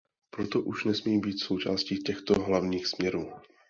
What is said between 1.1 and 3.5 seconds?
být součástí těchto hlavních směrů.